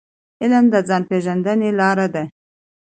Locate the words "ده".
2.13-2.23